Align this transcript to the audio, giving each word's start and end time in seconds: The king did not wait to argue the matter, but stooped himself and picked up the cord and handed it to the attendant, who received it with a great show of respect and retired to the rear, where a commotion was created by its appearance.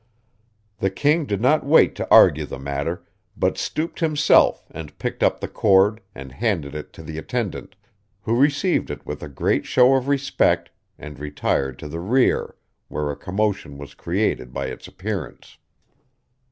The 0.79 0.89
king 0.89 1.27
did 1.27 1.41
not 1.41 1.63
wait 1.63 1.93
to 1.97 2.07
argue 2.09 2.47
the 2.47 2.57
matter, 2.57 3.05
but 3.37 3.55
stooped 3.59 3.99
himself 3.99 4.65
and 4.71 4.97
picked 4.97 5.21
up 5.21 5.39
the 5.39 5.47
cord 5.47 6.01
and 6.15 6.31
handed 6.31 6.73
it 6.73 6.91
to 6.93 7.03
the 7.03 7.19
attendant, 7.19 7.75
who 8.23 8.35
received 8.35 8.89
it 8.89 9.05
with 9.05 9.21
a 9.21 9.29
great 9.29 9.67
show 9.67 9.93
of 9.93 10.07
respect 10.07 10.71
and 10.97 11.19
retired 11.19 11.77
to 11.77 11.87
the 11.87 11.99
rear, 11.99 12.55
where 12.87 13.11
a 13.11 13.15
commotion 13.15 13.77
was 13.77 13.93
created 13.93 14.51
by 14.51 14.65
its 14.69 14.87
appearance. 14.87 15.59